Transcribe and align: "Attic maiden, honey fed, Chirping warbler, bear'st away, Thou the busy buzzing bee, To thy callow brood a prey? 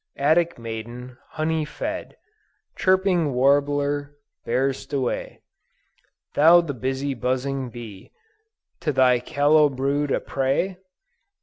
"Attic 0.17 0.57
maiden, 0.57 1.19
honey 1.29 1.63
fed, 1.63 2.17
Chirping 2.75 3.33
warbler, 3.33 4.15
bear'st 4.47 4.91
away, 4.93 5.43
Thou 6.33 6.61
the 6.61 6.73
busy 6.73 7.13
buzzing 7.13 7.69
bee, 7.69 8.11
To 8.79 8.91
thy 8.91 9.19
callow 9.19 9.69
brood 9.69 10.09
a 10.09 10.19
prey? 10.19 10.79